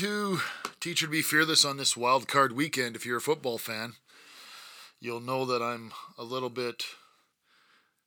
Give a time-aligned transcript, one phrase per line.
[0.00, 0.40] to
[0.80, 2.96] Teacher to Be Fearless on this wild card weekend.
[2.96, 3.96] If you're a football fan,
[4.98, 6.86] you'll know that I'm a little bit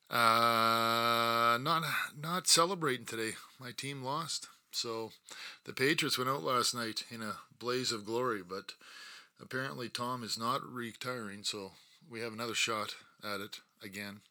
[0.09, 1.83] uh, not
[2.19, 3.33] not celebrating today.
[3.59, 5.11] My team lost, so
[5.65, 8.41] the Patriots went out last night in a blaze of glory.
[8.41, 8.73] But
[9.39, 11.73] apparently, Tom is not retiring, so
[12.09, 14.21] we have another shot at it again.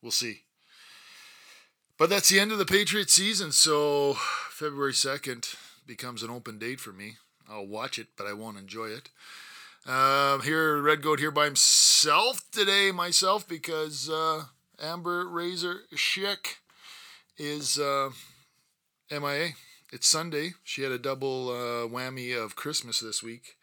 [0.00, 0.42] We'll see.
[1.98, 4.14] But that's the end of the Patriots season, so
[4.48, 7.16] February 2nd becomes an open date for me.
[7.48, 9.10] I'll watch it, but I won't enjoy it.
[9.86, 14.44] Uh, here, Red Goat here by himself today, myself, because uh,
[14.82, 16.56] Amber Razor Schick
[17.36, 18.10] is uh,
[19.10, 19.50] MIA.
[19.92, 20.54] It's Sunday.
[20.64, 23.56] She had a double uh, whammy of Christmas this week.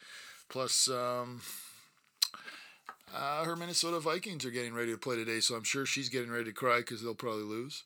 [0.47, 1.41] Plus, um,
[3.13, 6.31] uh, her Minnesota Vikings are getting ready to play today, so I'm sure she's getting
[6.31, 7.83] ready to cry because they'll probably lose.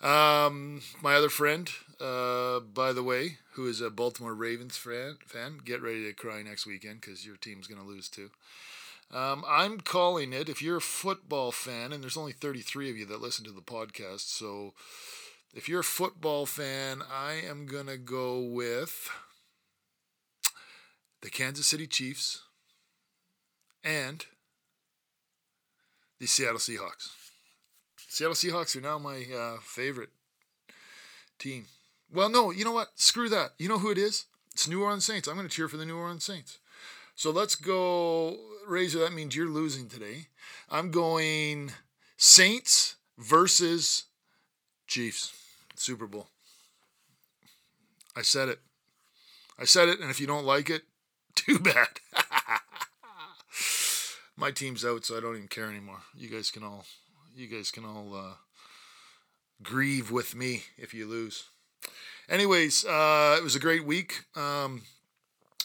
[0.00, 1.68] Um, my other friend,
[2.00, 6.42] uh, by the way, who is a Baltimore Ravens fan, fan get ready to cry
[6.42, 8.30] next weekend because your team's going to lose too.
[9.12, 13.06] Um, I'm calling it, if you're a football fan, and there's only 33 of you
[13.06, 14.74] that listen to the podcast, so
[15.54, 19.10] if you're a football fan, I am going to go with
[21.22, 22.42] the Kansas City Chiefs
[23.82, 24.26] and
[26.20, 27.27] the Seattle Seahawks.
[28.10, 30.08] Seattle Seahawks are now my uh, favorite
[31.38, 31.66] team.
[32.10, 32.88] Well, no, you know what?
[32.96, 33.50] Screw that.
[33.58, 34.24] You know who it is?
[34.54, 35.28] It's New Orleans Saints.
[35.28, 36.58] I'm going to cheer for the New Orleans Saints.
[37.14, 38.98] So let's go, Razor.
[39.00, 40.28] That means you're losing today.
[40.70, 41.72] I'm going
[42.16, 44.04] Saints versus
[44.86, 45.34] Chiefs.
[45.76, 46.28] Super Bowl.
[48.16, 48.60] I said it.
[49.58, 50.82] I said it, and if you don't like it,
[51.34, 51.88] too bad.
[54.36, 56.00] My team's out, so I don't even care anymore.
[56.16, 56.86] You guys can all
[57.38, 58.34] you guys can all uh,
[59.62, 61.44] grieve with me if you lose.
[62.28, 64.24] Anyways, uh, it was a great week.
[64.36, 64.82] Um,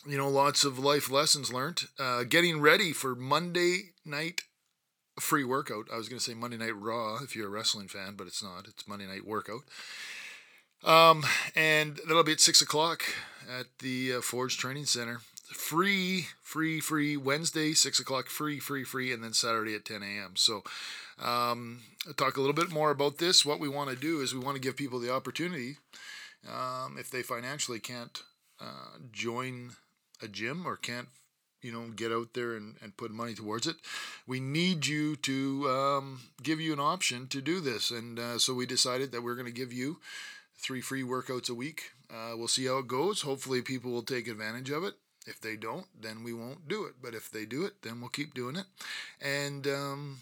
[0.07, 1.85] you know, lots of life lessons learned.
[1.97, 4.41] Uh, getting ready for Monday night
[5.19, 5.87] free workout.
[5.91, 8.43] I was going to say Monday Night Raw if you're a wrestling fan, but it's
[8.43, 8.67] not.
[8.67, 9.63] It's Monday Night Workout.
[10.83, 11.23] Um,
[11.55, 13.03] and that'll be at 6 o'clock
[13.49, 15.21] at the uh, Forge Training Center.
[15.53, 17.17] Free, free, free.
[17.17, 19.13] Wednesday, 6 o'clock, free, free, free.
[19.13, 20.33] And then Saturday at 10 a.m.
[20.35, 20.63] So
[21.19, 23.45] um, I'll talk a little bit more about this.
[23.45, 25.77] What we want to do is we want to give people the opportunity,
[26.47, 28.21] um, if they financially can't
[28.59, 29.71] uh, join
[30.21, 31.07] a gym or can't,
[31.61, 33.77] you know, get out there and, and put money towards it,
[34.27, 37.91] we need you to um, give you an option to do this.
[37.91, 39.99] And uh, so we decided that we're going to give you
[40.57, 41.91] three free workouts a week.
[42.13, 43.21] Uh, we'll see how it goes.
[43.21, 44.93] Hopefully, people will take advantage of it.
[45.25, 46.95] If they don't, then we won't do it.
[47.01, 48.65] But if they do it, then we'll keep doing it.
[49.21, 50.17] And um,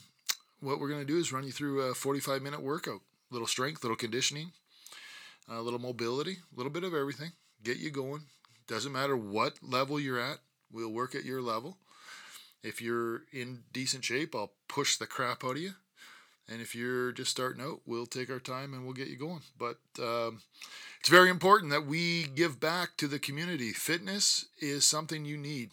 [0.59, 3.01] what we're going to do is run you through a 45 minute workout.
[3.31, 4.51] Little strength, little conditioning,
[5.50, 7.31] a little mobility, a little bit of everything.
[7.63, 8.23] Get you going.
[8.67, 10.40] Doesn't matter what level you're at,
[10.72, 11.78] we'll work at your level.
[12.63, 15.73] If you're in decent shape, I'll push the crap out of you.
[16.51, 19.41] And if you're just starting out, we'll take our time and we'll get you going.
[19.57, 20.41] But um,
[21.00, 23.72] it's very important that we give back to the community.
[23.72, 25.69] Fitness is something you need.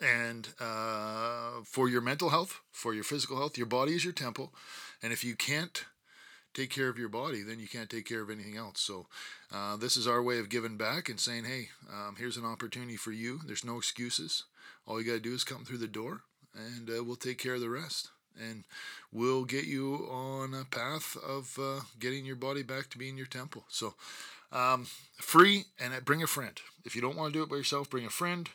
[0.00, 4.52] And uh, for your mental health, for your physical health, your body is your temple.
[5.02, 5.84] And if you can't
[6.52, 8.80] take care of your body, then you can't take care of anything else.
[8.80, 9.06] So,
[9.54, 12.96] uh, this is our way of giving back and saying, hey, um, here's an opportunity
[12.96, 13.40] for you.
[13.46, 14.44] There's no excuses.
[14.86, 16.22] All you got to do is come through the door,
[16.54, 18.10] and uh, we'll take care of the rest.
[18.38, 18.64] And
[19.12, 23.26] we'll get you on a path of uh, getting your body back to being your
[23.26, 23.64] temple.
[23.68, 23.94] So,
[24.52, 24.86] um,
[25.16, 26.60] free and bring a friend.
[26.84, 28.48] If you don't want to do it by yourself, bring a friend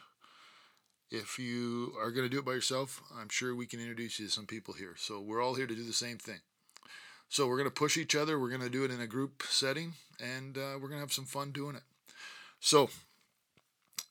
[1.12, 4.28] if you are going to do it by yourself, I'm sure we can introduce you
[4.28, 4.96] to some people here.
[4.98, 6.40] So we're all here to do the same thing.
[7.28, 8.40] So we're going to push each other.
[8.40, 11.14] We're going to do it in a group setting, and uh, we're going to have
[11.14, 11.84] some fun doing it.
[12.62, 12.90] So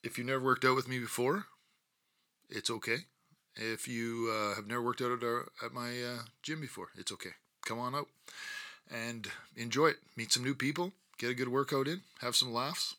[0.05, 1.47] if you've never worked out with me before,
[2.50, 2.99] it's okay.
[3.56, 7.12] If you uh, have never worked out at, our, at my uh, gym before, it's
[7.12, 7.31] okay.
[7.64, 8.08] Come on out
[8.91, 9.97] and enjoy it.
[10.17, 12.97] Meet some new people, get a good workout in, have some laughs,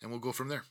[0.00, 0.64] and we'll go from there.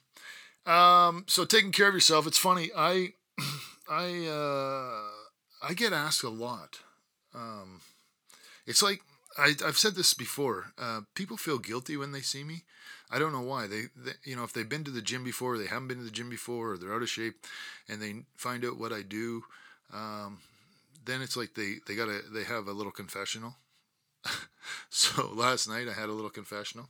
[0.65, 2.27] Um, so taking care of yourself.
[2.27, 2.69] It's funny.
[2.75, 3.13] I,
[3.89, 6.79] I, uh, I get asked a lot.
[7.33, 7.81] Um,
[8.65, 9.01] it's like
[9.37, 10.73] I, have said this before.
[10.77, 12.63] Uh, people feel guilty when they see me.
[13.09, 13.67] I don't know why.
[13.67, 16.03] They, they, you know, if they've been to the gym before, they haven't been to
[16.03, 17.45] the gym before, or they're out of shape,
[17.87, 19.43] and they find out what I do,
[19.93, 20.39] um,
[21.05, 23.55] then it's like they they gotta they have a little confessional.
[24.89, 26.89] so last night I had a little confessional,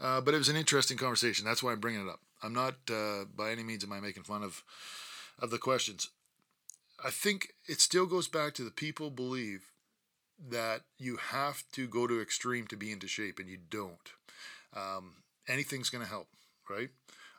[0.00, 1.44] uh, but it was an interesting conversation.
[1.44, 2.20] That's why I'm bringing it up.
[2.42, 4.62] I'm not uh, by any means am I making fun of
[5.38, 6.08] of the questions.
[7.04, 9.71] I think it still goes back to the people believe
[10.50, 14.12] that you have to go to extreme to be into shape, and you don't.
[14.74, 15.14] Um,
[15.48, 16.28] anything's going to help,
[16.68, 16.90] right?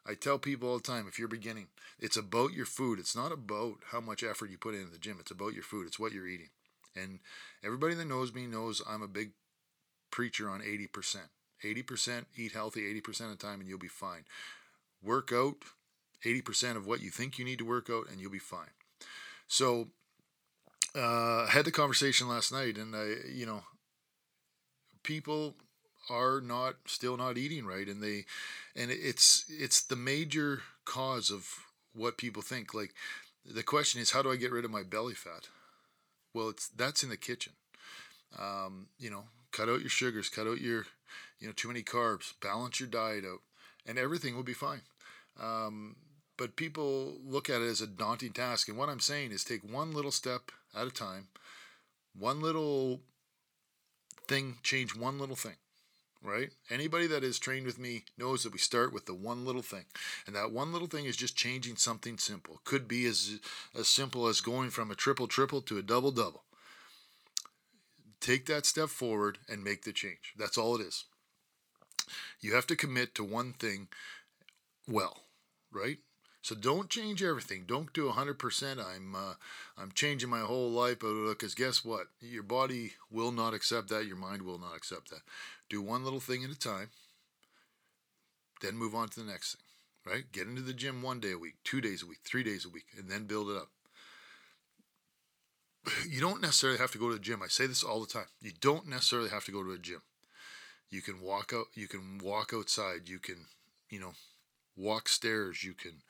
[0.06, 1.68] I tell people all the time if you're beginning,
[2.00, 3.00] it's about your food.
[3.00, 5.18] It's not about how much effort you put into the gym.
[5.20, 5.88] It's about your food.
[5.88, 6.50] It's what you're eating.
[6.96, 7.20] And
[7.64, 9.32] everybody that knows me knows I'm a big
[10.12, 11.18] preacher on 80%.
[11.64, 14.26] 80% eat healthy 80% of the time and you'll be fine.
[15.02, 15.56] Work out
[16.26, 18.72] 80% of what you think you need to work out and you'll be fine.
[19.48, 19.88] So
[20.96, 23.64] uh, I had the conversation last night and I, you know,
[25.04, 25.56] people
[26.10, 28.26] are not still not eating right and they
[28.76, 31.48] and it's it's the major cause of
[31.94, 32.74] what people think.
[32.74, 32.94] Like
[33.46, 35.48] the question is how do i get rid of my belly fat?
[36.34, 37.54] Well it's that's in the kitchen.
[38.38, 40.86] Um, you know cut out your sugars cut out your
[41.40, 43.42] you know too many carbs balance your diet out
[43.86, 44.82] and everything will be fine.
[45.42, 45.96] Um,
[46.38, 49.64] but people look at it as a daunting task and what i'm saying is take
[49.64, 51.28] one little step at a time
[52.18, 53.02] one little
[54.28, 55.56] thing change one little thing
[56.24, 56.52] right?
[56.70, 59.86] Anybody that is trained with me knows that we start with the one little thing.
[60.26, 62.62] And that one little thing is just changing something simple.
[62.64, 63.40] Could be as
[63.78, 66.44] as simple as going from a triple triple to a double double.
[68.22, 70.34] Take that step forward and make the change.
[70.38, 71.04] That's all it is.
[72.40, 73.90] You have to commit to one thing
[74.88, 75.24] well,
[75.72, 75.98] right?
[76.44, 77.64] So don't change everything.
[77.66, 78.78] Don't do 100%.
[78.78, 79.36] I'm uh,
[79.78, 82.08] I'm changing my whole life because guess what?
[82.20, 84.06] Your body will not accept that.
[84.06, 85.22] Your mind will not accept that.
[85.70, 86.90] Do one little thing at a time.
[88.62, 90.14] Then move on to the next thing.
[90.14, 90.26] Right?
[90.34, 92.70] Get into the gym one day a week, two days a week, three days a
[92.70, 93.70] week, and then build it up.
[96.10, 97.42] You don't necessarily have to go to the gym.
[97.42, 98.28] I say this all the time.
[98.42, 100.02] You don't necessarily have to go to a gym.
[100.90, 101.68] You can walk out.
[101.74, 103.08] You can walk outside.
[103.08, 103.46] You can,
[103.90, 104.12] you know,
[104.76, 105.64] walk stairs.
[105.64, 106.04] You can,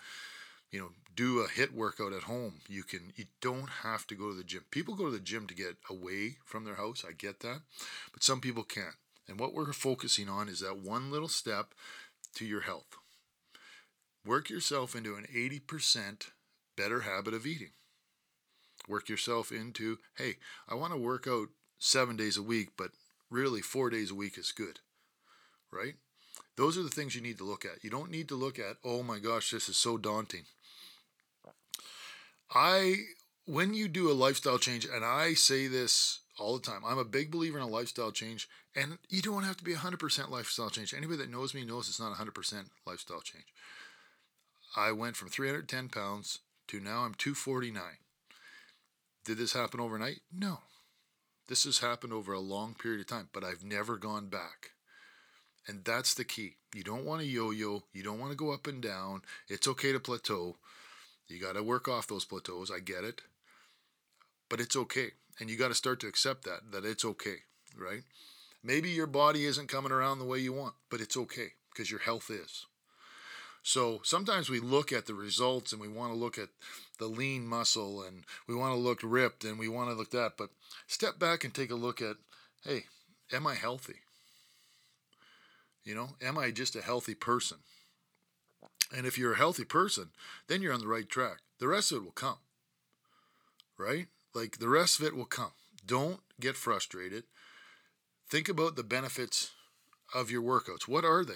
[0.72, 2.62] you know, do a HIIT workout at home.
[2.68, 3.14] You can.
[3.16, 4.66] You don't have to go to the gym.
[4.72, 7.04] People go to the gym to get away from their house.
[7.08, 7.62] I get that,
[8.12, 8.96] but some people can't.
[9.28, 11.74] And what we're focusing on is that one little step
[12.36, 12.98] to your health.
[14.26, 16.30] Work yourself into an 80%
[16.78, 17.72] better habit of eating.
[18.88, 20.38] Work yourself into, hey,
[20.68, 22.92] I want to work out seven days a week, but
[23.30, 24.80] really four days a week is good,
[25.72, 25.96] right?
[26.56, 27.84] Those are the things you need to look at.
[27.84, 30.44] You don't need to look at, oh my gosh, this is so daunting.
[32.54, 32.98] I,
[33.46, 37.06] when you do a lifestyle change, and I say this all the time, I'm a
[37.06, 40.94] big believer in a lifestyle change, and you don't have to be 100% lifestyle change.
[40.94, 43.46] Anybody that knows me knows it's not 100% lifestyle change.
[44.76, 47.84] I went from 310 pounds to now I'm 249.
[49.26, 50.22] Did this happen overnight?
[50.32, 50.60] No.
[51.48, 54.73] This has happened over a long period of time, but I've never gone back.
[55.68, 56.56] And that's the key.
[56.74, 57.84] You don't want to yo yo.
[57.94, 59.22] You don't want to go up and down.
[59.48, 60.58] It's okay to plateau.
[61.28, 62.70] You got to work off those plateaus.
[62.70, 63.22] I get it.
[64.50, 65.12] But it's okay.
[65.40, 67.38] And you got to start to accept that, that it's okay,
[67.78, 68.04] right?
[68.64, 72.02] Maybe your body isn't coming around the way you want, but it's okay because your
[72.02, 72.66] health is.
[73.64, 76.50] So sometimes we look at the results and we want to look at
[77.00, 80.34] the lean muscle and we want to look ripped and we want to look that.
[80.38, 80.50] But
[80.86, 82.18] step back and take a look at
[82.64, 82.84] hey,
[83.32, 83.96] am I healthy?
[85.84, 87.58] You know, am I just a healthy person?
[88.96, 90.10] And if you're a healthy person,
[90.48, 91.40] then you're on the right track.
[91.60, 92.38] The rest of it will come.
[93.78, 94.08] Right?
[94.34, 95.52] Like the rest of it will come.
[95.86, 97.24] Don't get frustrated.
[98.30, 99.52] Think about the benefits
[100.14, 100.88] of your workouts.
[100.88, 101.34] What are they?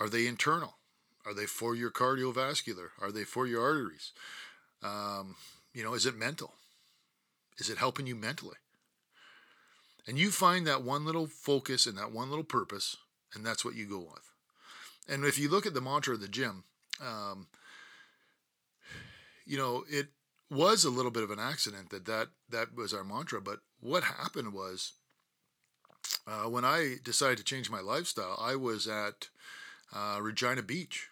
[0.00, 0.74] Are they internal?
[1.26, 2.88] Are they for your cardiovascular?
[3.00, 4.12] Are they for your arteries?
[4.82, 5.36] Um,
[5.74, 6.54] you know, is it mental?
[7.58, 8.56] Is it helping you mentally?
[10.10, 12.96] And you find that one little focus and that one little purpose,
[13.32, 14.32] and that's what you go with.
[15.08, 16.64] And if you look at the mantra of the gym,
[17.00, 17.46] um,
[19.46, 20.08] you know, it
[20.50, 23.40] was a little bit of an accident that that, that was our mantra.
[23.40, 24.94] But what happened was
[26.26, 29.28] uh, when I decided to change my lifestyle, I was at
[29.94, 31.06] uh, Regina Beach.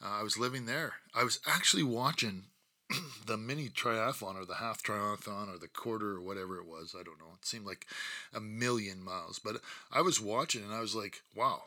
[0.00, 0.92] Uh, I was living there.
[1.12, 2.44] I was actually watching
[3.26, 6.94] the mini triathlon or the half triathlon or the quarter or whatever it was.
[6.98, 7.34] I don't know.
[7.38, 7.86] It seemed like
[8.34, 9.38] a million miles.
[9.38, 9.56] But
[9.92, 11.62] I was watching and I was like, wow,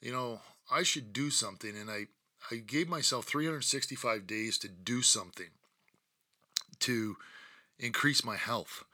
[0.00, 0.40] you know,
[0.70, 1.76] I should do something.
[1.76, 2.06] And I,
[2.50, 5.50] I gave myself 365 days to do something
[6.80, 7.16] to
[7.78, 8.84] increase my health.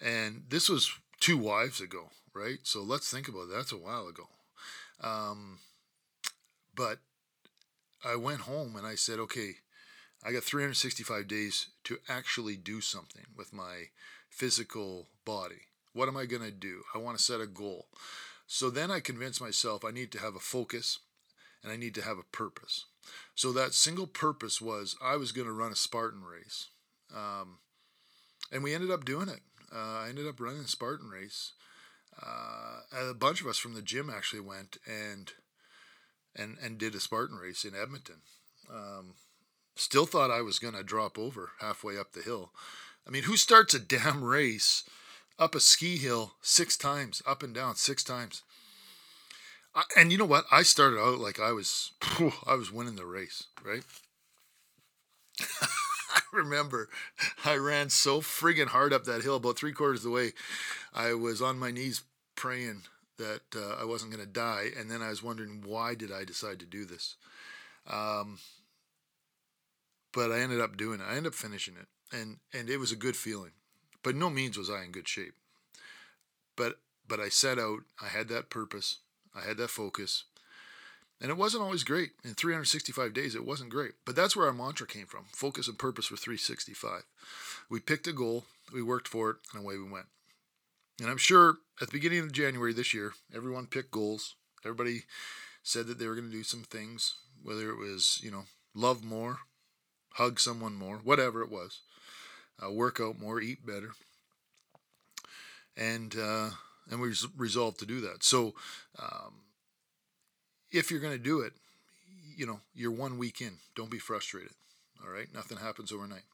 [0.00, 2.58] And this was two wives ago, right?
[2.62, 3.54] So let's think about that.
[3.54, 4.28] That's a while ago.
[5.02, 5.58] Um,
[6.74, 6.98] but
[8.04, 9.56] I went home and I said, okay,
[10.26, 13.90] I got 365 days to actually do something with my
[14.28, 15.68] physical body.
[15.92, 16.82] What am I going to do?
[16.92, 17.86] I want to set a goal.
[18.48, 20.98] So then I convinced myself I need to have a focus
[21.62, 22.86] and I need to have a purpose.
[23.36, 26.70] So that single purpose was I was going to run a Spartan race.
[27.14, 27.58] Um,
[28.50, 29.40] and we ended up doing it.
[29.72, 31.52] Uh, I ended up running a Spartan race.
[32.20, 35.32] Uh, a bunch of us from the gym actually went, and
[36.34, 38.22] and and did a Spartan race in Edmonton.
[38.72, 39.14] Um,
[39.76, 42.50] still thought I was going to drop over halfway up the hill.
[43.06, 44.82] I mean, who starts a damn race
[45.38, 48.42] up a ski hill six times, up and down six times?
[49.74, 50.46] I, and you know what?
[50.50, 51.92] I started out like I was,
[52.46, 53.84] I was winning the race, right?
[55.62, 56.88] I remember
[57.44, 60.32] I ran so friggin' hard up that hill, about three quarters of the way.
[60.94, 62.02] I was on my knees
[62.36, 62.82] praying
[63.18, 66.24] that uh, I wasn't going to die, and then I was wondering why did I
[66.24, 67.16] decide to do this.
[67.88, 68.38] Um,
[70.16, 71.06] but I ended up doing it.
[71.06, 73.52] I ended up finishing it, and and it was a good feeling.
[74.02, 75.34] But no means was I in good shape.
[76.56, 77.80] But but I set out.
[78.02, 78.96] I had that purpose.
[79.34, 80.24] I had that focus.
[81.20, 82.10] And it wasn't always great.
[82.24, 83.92] In 365 days, it wasn't great.
[84.04, 87.02] But that's where our mantra came from focus and purpose for 365.
[87.70, 90.06] We picked a goal, we worked for it, and away we went.
[91.00, 94.34] And I'm sure at the beginning of January this year, everyone picked goals.
[94.64, 95.04] Everybody
[95.62, 98.44] said that they were going to do some things, whether it was, you know,
[98.74, 99.38] love more,
[100.16, 101.80] hug someone more, whatever it was,
[102.64, 103.92] uh, work out more, eat better.
[105.76, 106.50] And, uh,
[106.90, 108.24] and we resolved to do that.
[108.24, 108.54] So,
[108.98, 109.34] um,
[110.70, 111.52] if you're going to do it,
[112.36, 113.58] you know, you're one week in.
[113.74, 114.52] Don't be frustrated.
[115.04, 115.26] All right.
[115.34, 116.24] Nothing happens overnight.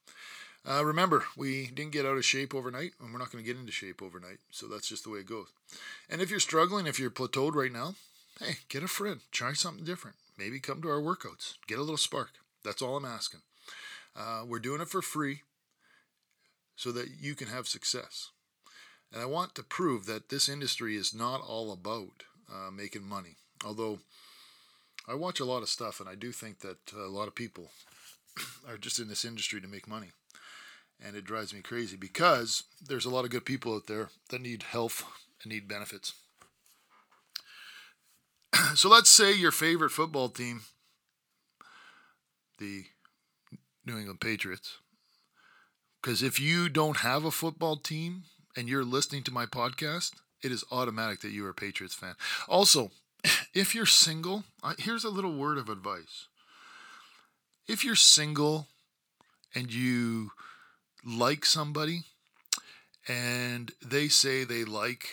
[0.69, 3.59] Uh, remember, we didn't get out of shape overnight, and we're not going to get
[3.59, 4.37] into shape overnight.
[4.51, 5.47] So that's just the way it goes.
[6.09, 7.95] And if you're struggling, if you're plateaued right now,
[8.39, 9.19] hey, get a friend.
[9.31, 10.15] Try something different.
[10.37, 11.55] Maybe come to our workouts.
[11.67, 12.29] Get a little spark.
[12.63, 13.41] That's all I'm asking.
[14.15, 15.41] Uh, we're doing it for free
[16.75, 18.29] so that you can have success.
[19.11, 23.37] And I want to prove that this industry is not all about uh, making money.
[23.65, 23.99] Although
[25.07, 27.71] I watch a lot of stuff, and I do think that a lot of people
[28.67, 30.11] are just in this industry to make money.
[31.03, 34.41] And it drives me crazy because there's a lot of good people out there that
[34.41, 35.03] need health
[35.43, 36.13] and need benefits.
[38.75, 40.61] so let's say your favorite football team,
[42.57, 42.85] the
[43.85, 44.77] New England Patriots,
[46.01, 48.23] because if you don't have a football team
[48.55, 50.11] and you're listening to my podcast,
[50.41, 52.15] it is automatic that you are a Patriots fan.
[52.47, 52.91] Also,
[53.53, 54.43] if you're single,
[54.77, 56.27] here's a little word of advice.
[57.67, 58.67] If you're single
[59.55, 60.31] and you
[61.05, 62.03] like somebody
[63.07, 65.07] and they say they like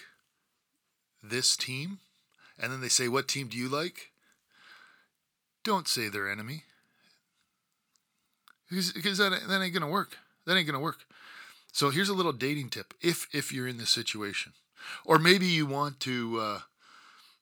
[1.22, 1.98] this team,
[2.58, 4.10] and then they say, What team do you like?
[5.64, 6.64] Don't say their enemy.
[8.70, 10.16] Because that, that ain't to work.
[10.46, 11.04] That ain't to work.
[11.72, 14.52] So here's a little dating tip if if you're in this situation.
[15.04, 16.60] Or maybe you want to uh,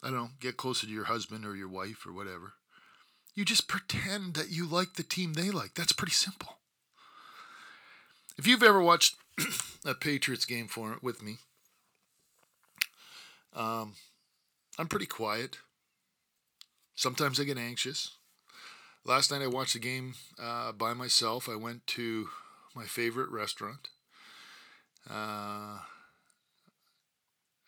[0.03, 2.55] I don't know, get closer to your husband or your wife or whatever.
[3.35, 5.75] You just pretend that you like the team they like.
[5.75, 6.59] That's pretty simple.
[8.37, 9.17] If you've ever watched
[9.85, 11.39] a Patriots game for with me,
[13.55, 13.95] um,
[14.79, 15.59] I'm pretty quiet.
[16.95, 18.18] Sometimes I get anxious.
[19.09, 21.49] Last night I watched the game uh, by myself.
[21.49, 22.29] I went to
[22.77, 23.89] my favorite restaurant.
[25.09, 25.79] Uh,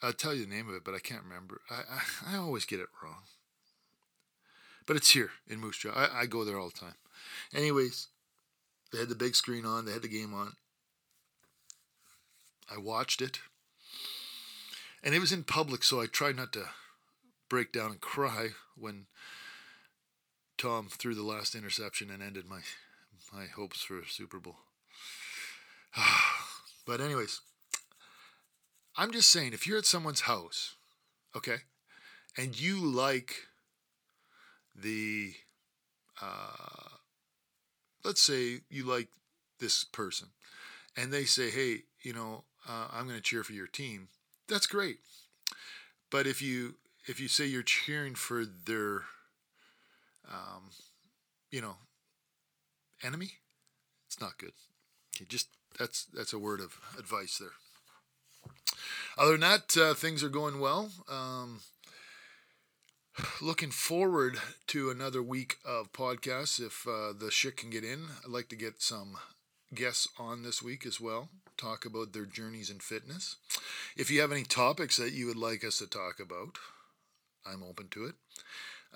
[0.02, 1.62] I'll tell you the name of it, but I can't remember.
[1.70, 3.23] I, I, I always get it wrong.
[4.87, 5.92] But it's here in Moose Jaw.
[5.94, 6.97] I, I go there all the time.
[7.54, 8.09] Anyways,
[8.92, 10.56] they had the big screen on, they had the game on.
[12.70, 13.40] I watched it.
[15.02, 16.66] And it was in public, so I tried not to
[17.49, 19.06] break down and cry when
[20.61, 22.61] Tom threw the last interception and ended my
[23.33, 24.57] my hopes for a Super Bowl.
[26.87, 27.40] but anyways,
[28.95, 30.75] I'm just saying, if you're at someone's house,
[31.35, 31.59] okay,
[32.37, 33.47] and you like
[34.75, 35.33] the,
[36.21, 36.97] uh,
[38.05, 39.09] let's say you like
[39.61, 40.29] this person,
[40.95, 44.09] and they say, hey, you know, uh, I'm going to cheer for your team.
[44.47, 44.99] That's great.
[46.11, 46.75] But if you
[47.07, 49.05] if you say you're cheering for their,
[50.29, 50.71] um,
[51.50, 51.77] you know,
[53.03, 53.33] enemy,
[54.07, 54.53] it's not good.
[55.29, 55.49] Just
[55.79, 57.53] that's that's a word of advice there.
[59.19, 60.91] Other than that, uh, things are going well.
[61.09, 61.61] Um,
[63.41, 68.07] looking forward to another week of podcasts if uh, the shit can get in.
[68.25, 69.17] I'd like to get some
[69.75, 73.37] guests on this week as well, talk about their journeys in fitness.
[73.97, 76.57] If you have any topics that you would like us to talk about,
[77.47, 78.15] I'm open to it.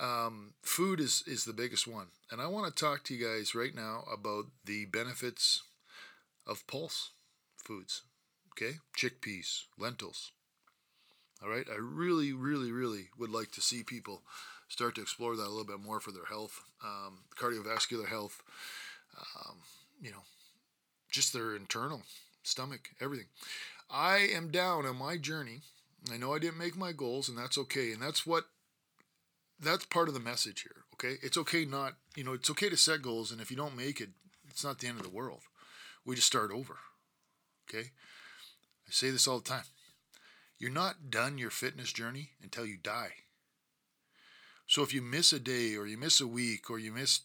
[0.01, 2.07] Um, food is, is the biggest one.
[2.31, 5.63] And I want to talk to you guys right now about the benefits
[6.47, 7.11] of pulse
[7.57, 8.03] foods.
[8.53, 10.31] Okay, chickpeas, lentils.
[11.43, 14.23] All right, I really, really, really would like to see people
[14.69, 18.43] start to explore that a little bit more for their health, um, cardiovascular health,
[19.19, 19.57] um,
[20.01, 20.23] you know,
[21.11, 22.03] just their internal
[22.43, 23.27] stomach, everything.
[23.91, 25.61] I am down on my journey.
[26.13, 27.93] I know I didn't make my goals, and that's okay.
[27.93, 28.45] And that's what
[29.65, 30.85] that's part of the message here.
[30.95, 33.77] Okay, it's okay not you know it's okay to set goals, and if you don't
[33.77, 34.11] make it,
[34.49, 35.41] it's not the end of the world.
[36.05, 36.77] We just start over.
[37.69, 37.89] Okay,
[38.87, 39.65] I say this all the time.
[40.59, 43.13] You're not done your fitness journey until you die.
[44.67, 47.21] So if you miss a day or you miss a week or you miss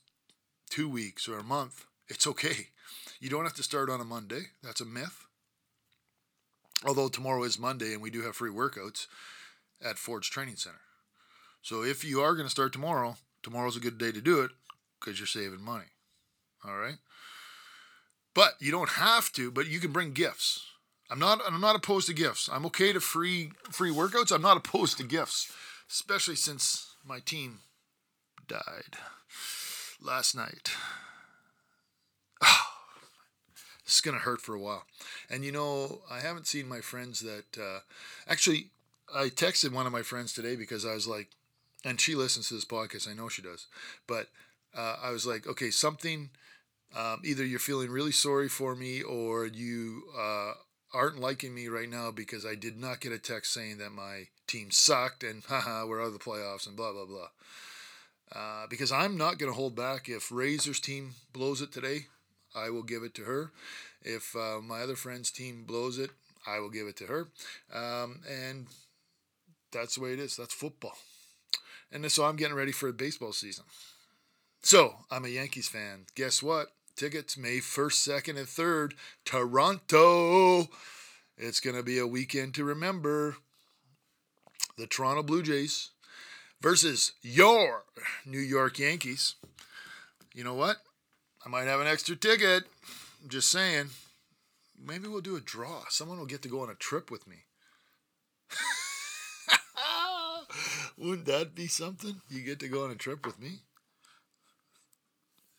[0.70, 2.68] two weeks or a month, it's okay.
[3.20, 4.48] You don't have to start on a Monday.
[4.64, 5.26] That's a myth.
[6.86, 9.08] Although tomorrow is Monday and we do have free workouts
[9.84, 10.82] at Forge Training Center.
[11.62, 14.52] So if you are going to start tomorrow, tomorrow's a good day to do it
[15.00, 15.86] because you're saving money.
[16.66, 16.98] All right?
[18.34, 20.66] But you don't have to, but you can bring gifts.
[21.10, 22.50] I'm not I'm not opposed to gifts.
[22.52, 24.32] I'm okay to free free workouts.
[24.32, 25.52] I'm not opposed to gifts,
[25.90, 27.62] especially since my team
[28.48, 28.98] died
[30.02, 30.72] last night.
[32.44, 32.62] Oh,
[33.86, 34.84] this is gonna hurt for a while.
[35.30, 37.80] And you know, I haven't seen my friends that uh,
[38.28, 38.68] actually
[39.14, 41.30] I texted one of my friends today because I was like,
[41.84, 43.08] and she listens to this podcast.
[43.08, 43.68] I know she does,
[44.08, 44.28] but
[44.76, 46.30] uh, I was like, okay, something.
[46.98, 50.54] Um, either you're feeling really sorry for me, or you uh,
[50.94, 54.28] aren't liking me right now because I did not get a text saying that my
[54.48, 57.28] team sucked and haha, we're out of the playoffs and blah, blah, blah.
[58.34, 60.10] Uh, because I'm not going to hold back.
[60.10, 62.08] If Razor's team blows it today,
[62.56, 63.52] I will give it to her.
[64.02, 66.12] If uh, my other friend's team blows it,
[66.48, 67.28] I will give it to her.
[67.74, 68.68] Um, and
[69.72, 70.36] that's the way it is.
[70.36, 70.98] That's football.
[71.92, 73.66] And so I'm getting ready for the baseball season.
[74.62, 76.06] So I'm a Yankees fan.
[76.16, 76.70] Guess what?
[77.00, 78.92] tickets May 1st, 2nd, and 3rd,
[79.24, 80.68] Toronto.
[81.38, 83.38] It's going to be a weekend to remember.
[84.78, 85.92] The Toronto Blue Jays
[86.62, 87.86] versus your
[88.26, 89.36] New York Yankees.
[90.34, 90.78] You know what?
[91.46, 92.66] I might have an extra ticket.
[93.24, 93.92] I'm just saying.
[94.78, 95.84] Maybe we'll do a draw.
[95.88, 97.38] Someone will get to go on a trip with me.
[101.00, 102.22] Wouldn't that be something?
[102.30, 103.60] You get to go on a trip with me?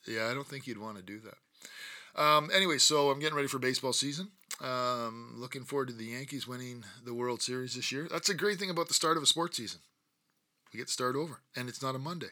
[0.07, 2.21] Yeah, I don't think you'd want to do that.
[2.21, 4.29] Um, anyway, so I'm getting ready for baseball season.
[4.63, 8.07] Um, looking forward to the Yankees winning the World Series this year.
[8.11, 9.81] That's a great thing about the start of a sports season.
[10.73, 12.31] We get to start over, and it's not a Monday.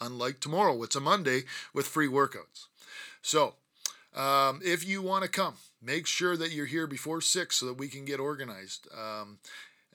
[0.00, 1.42] Unlike tomorrow, it's a Monday
[1.72, 2.66] with free workouts.
[3.22, 3.54] So,
[4.14, 7.78] um, if you want to come, make sure that you're here before six so that
[7.78, 8.86] we can get organized.
[8.96, 9.38] Um,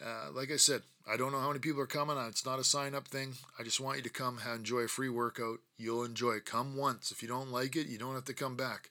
[0.03, 2.17] uh, like I said, I don't know how many people are coming.
[2.27, 3.33] It's not a sign up thing.
[3.59, 5.59] I just want you to come enjoy a free workout.
[5.77, 6.45] You'll enjoy it.
[6.45, 7.11] Come once.
[7.11, 8.89] If you don't like it, you don't have to come back.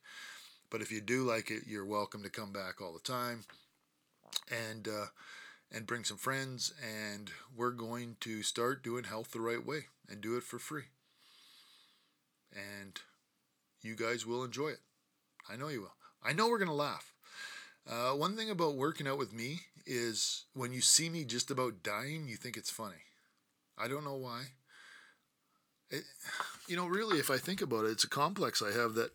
[0.70, 3.44] But if you do like it, you're welcome to come back all the time.
[4.50, 5.06] And uh,
[5.72, 6.72] and bring some friends.
[6.82, 10.84] And we're going to start doing health the right way and do it for free.
[12.54, 12.98] And
[13.82, 14.80] you guys will enjoy it.
[15.50, 15.94] I know you will.
[16.24, 17.12] I know we're going to laugh.
[17.86, 21.82] Uh, one thing about working out with me is when you see me just about
[21.82, 23.02] dying, you think it's funny.
[23.78, 24.42] I don't know why.
[25.90, 26.04] It,
[26.68, 29.12] you know, really, if I think about it, it's a complex I have that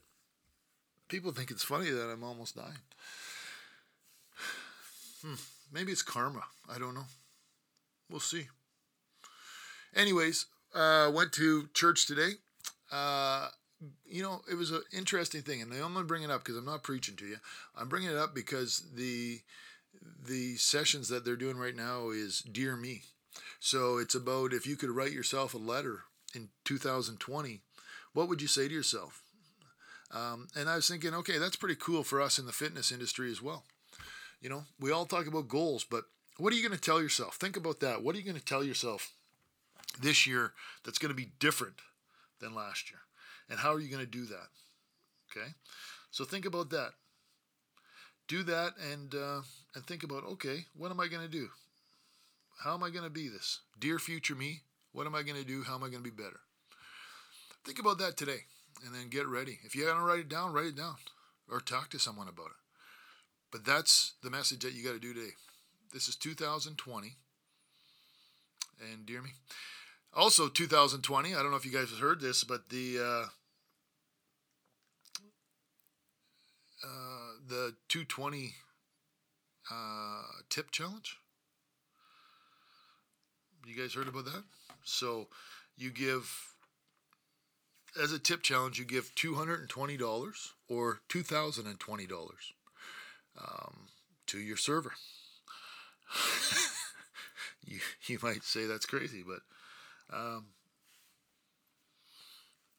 [1.08, 2.80] people think it's funny that I'm almost dying.
[5.22, 5.36] Hmm,
[5.74, 6.44] maybe it's karma.
[6.74, 7.06] I don't know.
[8.10, 8.48] We'll see.
[9.96, 12.34] Anyways, uh, went to church today.
[12.92, 13.50] Uh,
[14.06, 16.58] you know, it was an interesting thing, and I'm going to bring it up because
[16.58, 17.38] I'm not preaching to you.
[17.78, 19.40] I'm bringing it up because the
[20.02, 23.04] the sessions that they're doing right now is Dear Me.
[23.60, 27.62] So it's about if you could write yourself a letter in 2020,
[28.14, 29.22] what would you say to yourself?
[30.12, 33.32] Um, and I was thinking, okay, that's pretty cool for us in the fitness industry
[33.32, 33.64] as well.
[34.42, 36.06] You know, we all talk about goals, but
[36.38, 37.36] what are you going to tell yourself?
[37.36, 38.02] Think about that.
[38.02, 39.12] What are you going to tell yourself
[40.02, 41.76] this year that's going to be different
[42.40, 43.02] than last year?
[43.50, 44.48] And how are you going to do that?
[45.30, 45.50] Okay.
[46.12, 46.92] So think about that.
[48.30, 49.42] Do that and uh,
[49.76, 51.50] and think about okay, what am I going to do?
[52.64, 53.60] How am I going to be this?
[53.80, 54.62] Dear future me,
[54.94, 55.64] what am I going to do?
[55.64, 56.40] How am I going to be better?
[57.66, 58.46] Think about that today
[58.86, 59.60] and then get ready.
[59.64, 60.96] If you haven't write it down, write it down
[61.50, 62.62] or talk to someone about it.
[63.52, 65.34] But that's the message that you got to do today.
[65.92, 67.16] This is 2020.
[68.92, 69.32] And dear me.
[70.14, 73.28] Also, 2020, I don't know if you guys have heard this, but the uh,
[76.84, 78.54] uh, the 220
[79.72, 81.18] uh, tip challenge.
[83.66, 84.44] You guys heard about that?
[84.84, 85.28] So
[85.78, 86.54] you give,
[88.02, 92.12] as a tip challenge, you give $220 or $2,020
[93.38, 93.76] um,
[94.28, 94.94] to your server.
[97.66, 99.42] you, you might say that's crazy, but
[100.16, 100.46] um,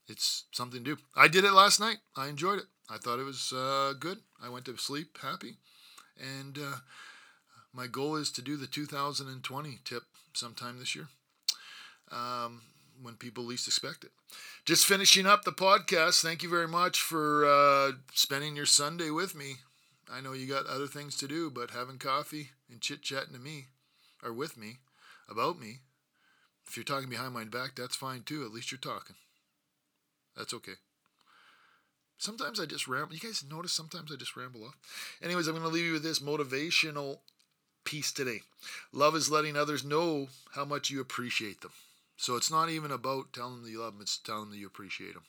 [0.09, 1.03] it's something to do.
[1.15, 1.99] I did it last night.
[2.17, 2.65] I enjoyed it.
[2.91, 4.19] I thought it was uh, good.
[4.43, 5.57] I went to sleep happy.
[6.19, 6.77] And uh,
[7.73, 10.03] my goal is to do the 2020 tip
[10.35, 11.09] sometime this year.
[12.11, 12.63] Um,
[13.03, 14.11] when people least expect it.
[14.65, 16.21] Just finishing up the podcast.
[16.23, 19.57] Thank you very much for uh, spending your Sunday with me.
[20.13, 23.39] I know you got other things to do, but having coffee and chit chatting to
[23.39, 23.67] me
[24.23, 24.79] or with me
[25.31, 25.79] about me,
[26.67, 28.45] if you're talking behind my back, that's fine too.
[28.45, 29.17] At least you're talking.
[30.37, 30.75] That's okay.
[32.21, 33.15] Sometimes I just ramble.
[33.15, 34.77] You guys notice sometimes I just ramble off.
[35.23, 37.21] Anyways, I'm going to leave you with this motivational
[37.85, 38.43] piece today.
[38.93, 41.73] Love is letting others know how much you appreciate them.
[42.19, 44.67] So it's not even about telling them you love them, it's telling them that you
[44.67, 45.23] appreciate them.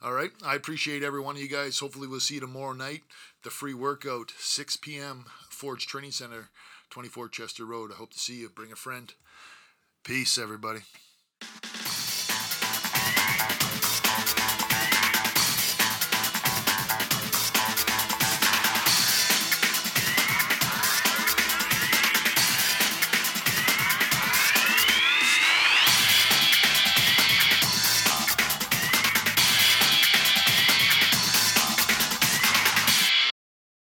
[0.00, 0.30] All right.
[0.44, 1.80] I appreciate every one of you guys.
[1.80, 3.02] Hopefully, we'll see you tomorrow night.
[3.42, 6.50] The free workout, 6 p.m., Forge Training Center,
[6.90, 7.90] 24 Chester Road.
[7.90, 8.48] I hope to see you.
[8.48, 9.12] Bring a friend.
[10.04, 10.82] Peace, everybody.